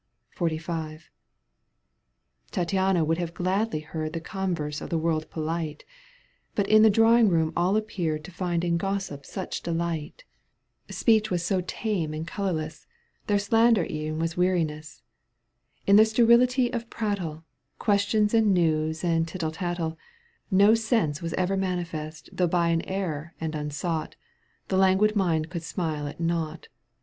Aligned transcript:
XLV. 0.35 0.99
Tattiana 2.51 3.05
would 3.05 3.19
have 3.19 3.35
gladly 3.35 3.81
heard 3.81 4.13
The 4.13 4.19
converse 4.19 4.81
of 4.81 4.89
the 4.89 4.97
world 4.97 5.29
polite, 5.29 5.85
But 6.55 6.67
in 6.67 6.81
the 6.81 6.89
drawing 6.89 7.29
room 7.29 7.51
аЛ 7.51 7.77
appeared 7.77 8.23
To 8.23 8.31
find 8.31 8.63
in 8.65 8.77
gossip 8.77 9.27
such 9.27 9.61
delight, 9.61 10.17
Digitized 10.17 10.17
by 10.17 10.17
CjOOQ 10.17 10.17
1С 10.17 10.25
214 10.25 10.31
EUGENE 10.57 10.65
ONIEGUINE. 10.65 10.85
canto 10.89 10.89
тп. 10.89 10.95
Speech 10.97 11.29
was 11.29 11.45
so 11.45 11.61
tame 11.61 12.13
and 12.15 12.27
colourless 12.27 12.87
Their 13.27 13.37
slander 13.37 13.85
e'en 13.87 14.17
was 14.17 14.35
weariness; 14.35 15.03
In 15.85 15.97
iheir 15.97 16.07
sterility 16.07 16.73
of 16.73 16.89
prjittle, 16.89 17.43
Questions 17.77 18.33
and 18.33 18.51
news 18.55 19.03
and 19.03 19.27
tittle 19.27 19.51
tattle, 19.51 19.99
No 20.49 20.73
sense 20.73 21.21
was 21.21 21.33
ever 21.35 21.55
manifest 21.55 22.27
Though 22.33 22.47
by 22.47 22.69
an 22.69 22.81
error 22.85 23.35
and 23.39 23.53
unsought— 23.53 24.15
The 24.69 24.77
languid 24.77 25.15
mind 25.15 25.51
could 25.51 25.61
smile 25.61 26.07
at 26.07 26.19
nought. 26.19 26.69